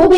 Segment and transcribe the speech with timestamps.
[0.00, 0.16] 无比，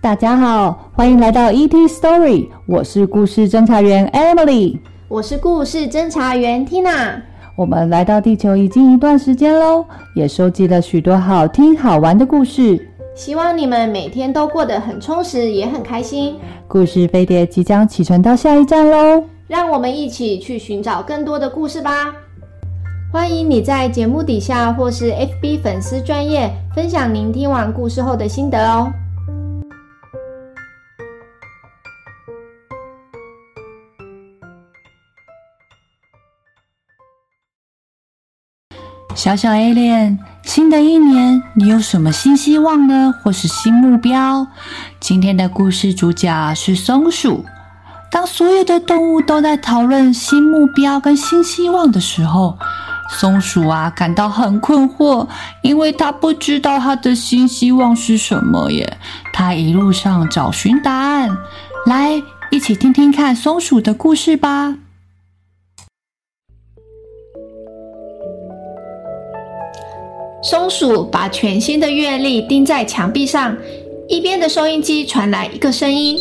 [0.00, 4.78] 大家好，欢迎来到 ET Story，我是故事侦查员 Emily，
[5.08, 7.20] 我是故事侦查员 Tina。
[7.54, 9.84] 我们来到地球已经一段时间喽，
[10.16, 16.36] 也收集了许多好听好玩的故事，希望你们每天都过得很充实，也很开心。
[16.66, 22.10] 故事飞碟即将启程到下一站喽，让我们一起去寻找更多的故事吧。
[23.14, 28.92] 欢迎你在节目底下或是 FB 粉丝专页分享您听完故事后的心得哦。
[39.14, 43.14] 小小 A 恋新的一年你有什么新希望呢？
[43.22, 44.44] 或是新目标？
[44.98, 47.44] 今天的故事主角是松鼠。
[48.10, 52.58] 当所有的动物都在讨论新目标跟新希望的时候，
[53.10, 55.28] 松鼠啊，感到很困惑，
[55.62, 58.98] 因为它不知道它的新希望是什么耶。
[59.32, 61.36] 它一路上找寻答案，
[61.86, 64.76] 来，一起听听看松鼠的故事吧。
[70.42, 73.56] 松鼠把全新的月历钉在墙壁上，
[74.08, 76.18] 一边的收音机传来一个声音：“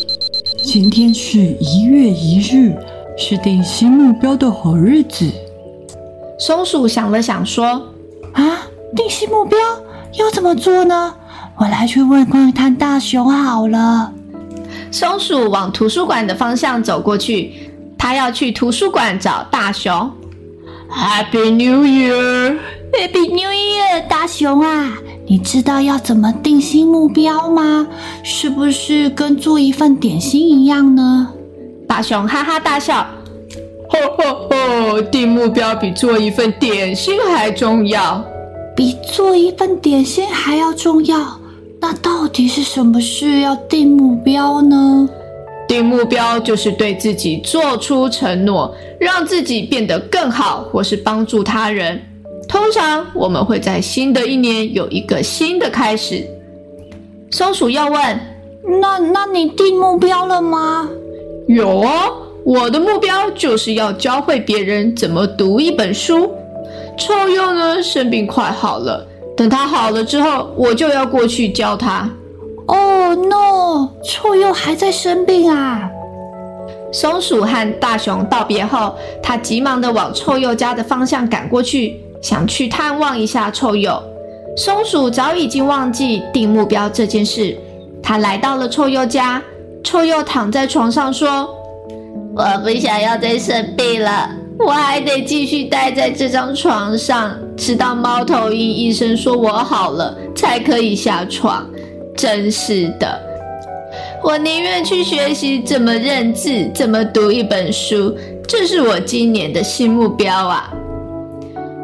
[0.64, 2.73] 今天是一月一日，
[3.17, 5.30] 是定新目标的好日子。”
[6.45, 7.81] 松鼠想了想，说
[8.36, 8.63] ：“啊，
[8.97, 9.58] 定新目标
[10.19, 11.13] 要怎么做呢？
[11.55, 14.11] 我来去问问看大熊好了。”
[14.91, 20.11] 松鼠往图书馆的方向走过去，它要去图书馆找大熊。
[20.91, 27.88] Happy New Year，Happy New Year，大熊啊，你知道要怎么定新目标吗？
[28.21, 31.30] 是不是跟做一份点心一样呢？
[31.88, 33.08] 大熊哈哈大笑。
[34.17, 35.01] 吼吼吼！
[35.01, 38.23] 定目标比做一份点心还重要，
[38.75, 41.39] 比做一份点心还要重要。
[41.80, 45.09] 那到底是什么事要定目标呢？
[45.67, 52.02] 定目标就是对自己做出承诺，让自己变得更好，或是帮助他人。
[52.47, 56.25] 通常我们会在新的一年有一个新的开始。
[57.31, 58.19] 松鼠要问
[58.81, 60.87] ：“那那你定目标了吗？”
[61.47, 62.23] 有哦。
[62.45, 66.30] 我的目标就是要教会别人怎么读一本书。
[66.98, 69.05] 臭鼬呢，生病快好了，
[69.36, 72.09] 等他好了之后，我就要过去教他。
[72.65, 73.89] Oh no！
[74.04, 75.89] 臭鼬还在生病啊！
[76.92, 84.04] 松鼠和大熊道别后，他急忙地往臭鼬家的方向赶过去，想去探望一下臭鼬。
[84.55, 87.58] 松鼠早已经忘记定目标这件事。
[88.04, 89.42] 他来到了臭鼬家，
[89.83, 91.49] 臭鼬躺在床上说。
[92.36, 94.27] 我不想要再生病了，
[94.58, 101.64] 我还得继续待在这张床上，直到猫头鹰医生说我好了才可以下床。
[102.17, 103.20] 真是的，
[104.23, 108.17] 我宁愿去学习怎么认字，怎么读一本书，
[108.48, 110.73] 这是我今年的新目标啊！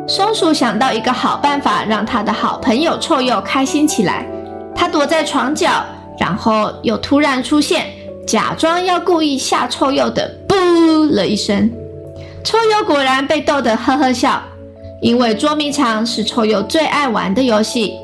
[0.07, 4.25] 松鼠想到一个好办法，让他的好朋友臭鼬开心起来。
[4.75, 5.69] 他躲在床角，
[6.19, 7.85] 然后又突然出现，
[8.29, 10.31] 假装要故意吓臭鼬的。
[10.47, 11.71] 噗了一声，
[12.43, 14.39] 臭鼬果然被逗得呵呵笑，
[15.01, 17.95] 因为捉迷藏是臭鼬最爱玩的游戏。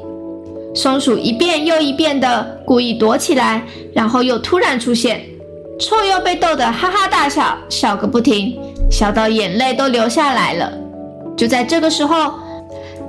[0.74, 3.64] 松鼠一遍又一遍的故意躲起来，
[3.94, 5.24] 然后又突然出现，
[5.80, 8.58] 臭鼬被逗得哈哈大笑，笑个不停，
[8.90, 10.74] 笑到眼泪都流下来了。
[11.38, 12.34] 就在这个时候，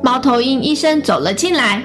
[0.02, 1.82] 猫头鹰医生走了进来。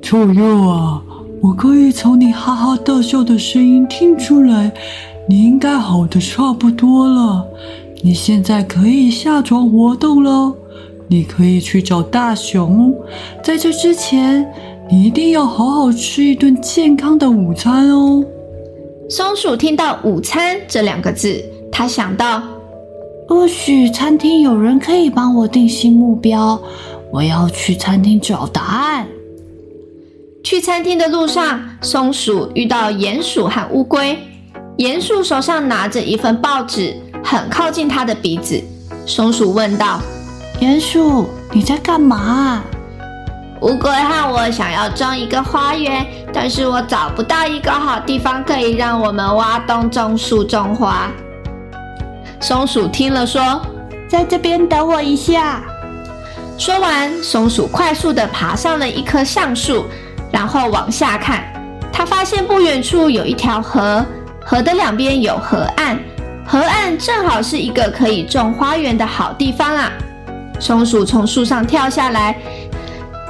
[0.00, 1.02] 臭鼬啊，
[1.44, 4.72] 我可以从你哈哈大笑的声音听出来。
[5.28, 7.46] 你应该好的差不多了，
[8.02, 10.54] 你现在可以下床活动了。
[11.06, 12.94] 你可以去找大熊，
[13.42, 14.50] 在这之前，
[14.90, 18.24] 你一定要好好吃一顿健康的午餐哦。
[19.10, 22.42] 松鼠听到“午餐”这两个字，它想到，
[23.28, 26.58] 或许餐厅有人可以帮我定新目标，
[27.12, 29.06] 我要去餐厅找答案。
[30.44, 34.18] 去餐厅的路上，松鼠遇到鼹鼠和乌龟。
[34.76, 36.94] 鼹鼠手上拿着一份报纸，
[37.24, 38.62] 很靠近它的鼻子。
[39.06, 40.02] 松鼠问道
[40.60, 42.62] ：“鼹鼠，你在干嘛？”
[43.62, 51.10] 乌龟和我想要种一个花园，但是我找不到一个好地方可以让我们挖洞种树种花。
[52.38, 53.62] 松鼠听了说
[54.06, 55.62] ：“在这边等我一下。”
[56.58, 59.86] 说完，松鼠快速地爬上了一棵橡树，
[60.34, 61.44] 然后往下看，
[61.92, 64.04] 它发现不远处有一条河。
[64.44, 65.96] 河的两边有河岸，
[66.44, 69.92] 河岸正好是一个可以种花园的好地方啊！
[70.58, 72.36] 松鼠从树上跳下来，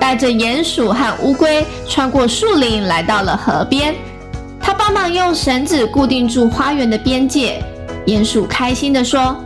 [0.01, 3.95] 带着鼹鼠和乌龟穿过树林，来到了河边。
[4.59, 7.63] 他帮忙用绳子固定住花园的边界。
[8.07, 9.37] 鼹鼠开心地说：“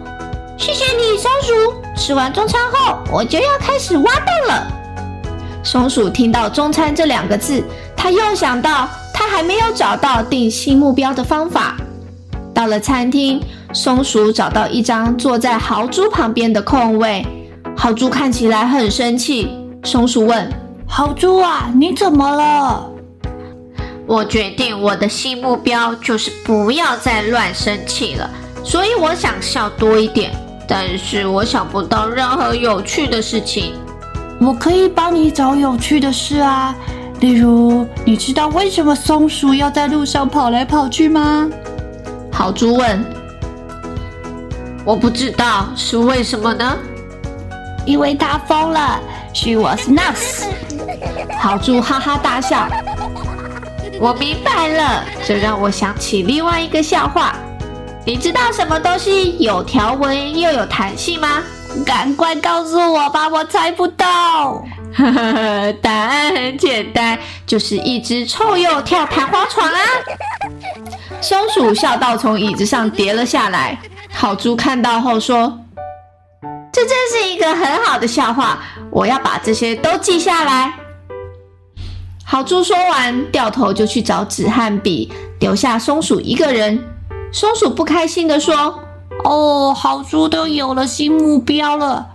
[0.56, 1.74] 谢谢你，松鼠。
[1.96, 4.74] 吃完中餐后，我就要开始挖洞了。”
[5.70, 7.62] 松鼠听到“中餐”这两个字，
[7.94, 11.76] 他又想到他还没有找到定新目标的方法。
[12.54, 13.38] 到了餐厅，
[13.74, 17.22] 松鼠找到一张坐在豪猪旁边的空位。
[17.76, 19.50] 豪猪看起来很生气。
[19.84, 20.50] 松鼠问
[20.88, 22.90] ：“豪猪啊，你怎么了？”
[24.08, 28.30] 我决定我的新目标就是不要再乱生气了，
[28.64, 30.30] 所以我想笑多一点。
[30.66, 33.74] 但是我想不到任何有趣的事情。
[34.40, 36.74] 我可以帮你找有趣的事啊，
[37.20, 41.48] 例如，你知道为什么松鼠要在路上跑来跑去吗？
[42.32, 43.04] 豪猪问。
[44.84, 46.78] 我不知道，是为什么呢？
[47.84, 49.00] 因为它疯了
[49.34, 50.46] ，She was nuts。
[51.38, 52.68] 豪猪哈哈大笑。
[54.00, 57.34] 我明白了，这让我想起另外一个笑话。
[58.06, 61.42] 你知道什么东西有条纹又有弹性吗？
[61.84, 64.64] 赶快告诉我吧，我猜不到。
[65.82, 69.80] 答案很简单，就是一只臭鼬跳弹簧床啊！
[71.20, 73.78] 松鼠笑到从椅子上跌了下来。
[74.12, 75.60] 好猪看到后说
[76.72, 78.58] ：“这真是一个很好的笑话，
[78.90, 80.72] 我要把这些都记下来。”
[82.24, 86.82] 好猪说完，掉头就去找纸和笔，留下松鼠一个人。
[87.30, 88.80] 松鼠不开心地说
[89.24, 92.06] ：“哦，豪猪都有了新目标了，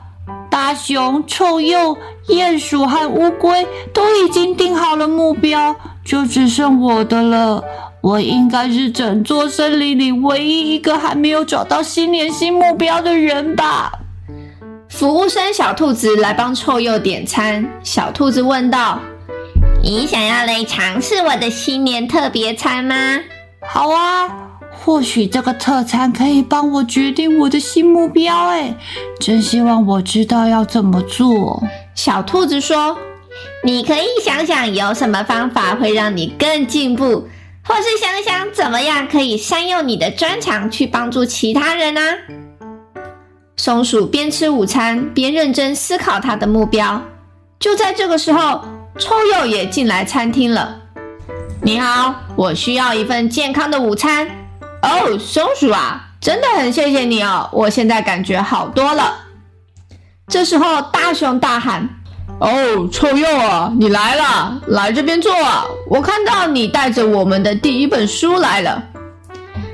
[0.50, 1.97] 大熊、臭鼬、
[2.27, 7.63] 鼹鼠和乌龟都已经定好了目标，就只剩我的了。
[8.01, 13.91] 我应该是整座森林里唯一一个还没有找到新年新目标的人吧？”
[14.89, 17.67] 服务生小兔子来帮臭鼬点餐。
[17.83, 19.00] 小兔子问道。
[19.81, 22.95] 你想要来尝试我的新年特别餐吗？
[23.67, 24.29] 好啊，
[24.80, 28.48] 或许这个特餐可以帮我决定我的新目标。
[28.48, 28.75] 哎，
[29.20, 31.64] 真希望我知道要怎么做。
[31.96, 32.98] 小兔子说
[33.64, 37.28] ：“你可以想想有什么方法会让你更进步，
[37.64, 42.18] 或是想想怎么样可以善用你的专长去帮助其他人呢、啊？”
[43.58, 47.02] 松鼠边吃午餐边认真思考它的目标。
[47.60, 48.62] 就在这个时候。
[49.00, 50.80] 臭鼬也进来餐厅了。
[51.64, 54.30] 你好，我需要一份健康的午餐。
[54.83, 59.15] 哦，松鼠啊，真的很谢谢你哦，我现在感觉好多了。
[60.27, 61.88] 这时候，大熊大喊
[62.39, 65.31] ：“哦，臭鼬啊，你来了，来这边坐！
[65.89, 68.83] 我看到你带着我们的第一本书来了。”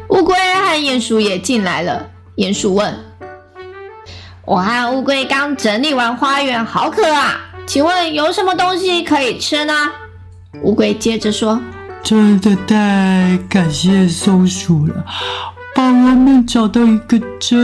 [0.10, 2.08] 乌龟和鼹鼠也进来了。
[2.36, 2.96] 鼹鼠问
[4.46, 9.74] ：“我和乌龟刚整理完花园，好渴啊！”请问有什么东西可以吃呢？
[10.64, 11.62] 乌龟接着说
[12.04, 15.06] ：“真的太感谢松鼠了，
[15.76, 17.56] 帮我们找到一个这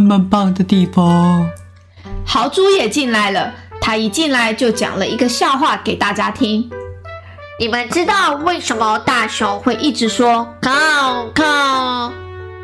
[0.00, 1.48] 么棒的地方。”
[2.24, 6.70] 豪猪也进来了，他一进来就讲了一个笑话给大家听。
[7.58, 12.10] 你们知道为什么大熊会一直说“靠靠”？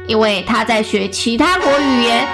[0.08, 2.26] 因为他在学其他国语言。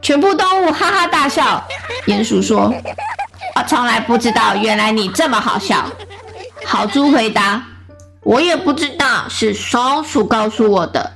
[0.00, 1.62] 全部动物哈哈大笑。
[2.06, 2.72] 鼹鼠说
[3.56, 5.84] ：“我从来不知道，原来你这么好笑。”
[6.64, 7.64] 豪猪回答
[8.24, 11.12] ：“我也不知道，是松鼠告诉我的。”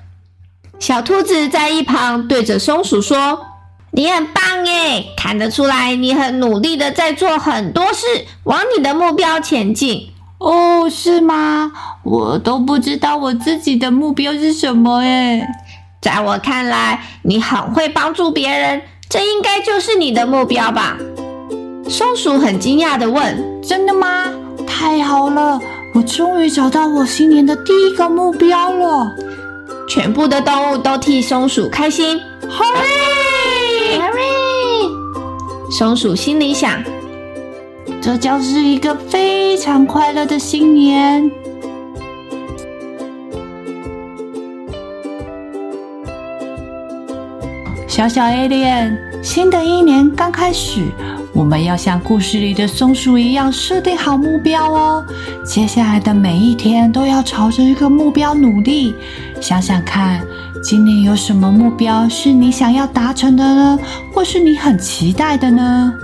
[0.79, 3.47] 小兔子在一旁对着松鼠说
[3.91, 11.73] ：“你很棒耶，看得出来你很努力的在做很多事，往你的目标前进。”哦，是吗？
[12.05, 15.45] 我都不知道我自己的目标是什么耶。
[16.01, 20.97] 在我看来，你很会帮助别人，这应该就是你的目标吧？
[21.89, 24.27] 松鼠很惊讶的问：“真的吗？
[24.69, 25.61] 太好了，
[25.95, 29.13] 我终于找到我新年的第一个目标了！”
[29.89, 34.11] 全部的动物都替松鼠开心，Hooray！Hooray！
[35.71, 36.83] 松鼠心里想
[38.03, 41.31] ：“这将是一个非常快乐的新年。”
[47.89, 50.83] 小小 Alien，新的一年刚开始，
[51.33, 55.05] 我们要像故事里的松鼠一样设定好目标哦。
[55.43, 58.95] 接下来的每一天都要朝着一个目标努力。
[59.41, 60.21] 想想看，
[60.63, 63.79] 今年有什么目标是你想要达成的呢？
[64.13, 65.95] 或是你很期待的呢？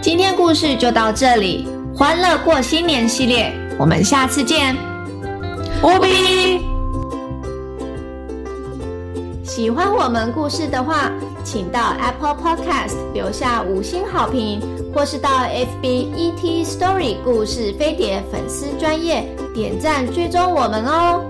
[0.00, 4.74] 今天故事就到这里，欢乐过新年系列，我们下次见。
[5.82, 6.73] 乌比。
[9.54, 11.12] 喜欢我们故事的话，
[11.44, 14.60] 请到 Apple Podcast 留下五星好评，
[14.92, 21.24] 或是到 FB ET Story 故事飞碟粉丝专页点赞追踪我们哦。